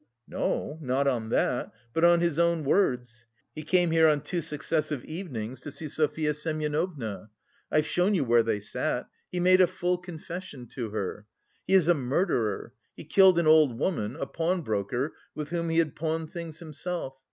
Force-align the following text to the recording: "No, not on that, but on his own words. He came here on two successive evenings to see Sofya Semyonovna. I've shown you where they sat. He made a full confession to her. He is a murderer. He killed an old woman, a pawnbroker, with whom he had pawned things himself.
"No, 0.27 0.79
not 0.81 1.05
on 1.05 1.29
that, 1.29 1.71
but 1.93 2.03
on 2.03 2.21
his 2.21 2.39
own 2.39 2.63
words. 2.63 3.27
He 3.53 3.61
came 3.61 3.91
here 3.91 4.07
on 4.07 4.21
two 4.21 4.41
successive 4.41 5.05
evenings 5.05 5.61
to 5.61 5.69
see 5.69 5.85
Sofya 5.87 6.33
Semyonovna. 6.33 7.29
I've 7.71 7.85
shown 7.85 8.15
you 8.15 8.23
where 8.23 8.41
they 8.41 8.59
sat. 8.61 9.07
He 9.31 9.39
made 9.39 9.61
a 9.61 9.67
full 9.67 9.99
confession 9.99 10.65
to 10.69 10.89
her. 10.89 11.27
He 11.67 11.75
is 11.75 11.87
a 11.87 11.93
murderer. 11.93 12.73
He 12.97 13.03
killed 13.03 13.37
an 13.37 13.45
old 13.45 13.77
woman, 13.77 14.15
a 14.15 14.25
pawnbroker, 14.25 15.13
with 15.35 15.49
whom 15.49 15.69
he 15.69 15.77
had 15.77 15.95
pawned 15.95 16.31
things 16.31 16.57
himself. 16.57 17.13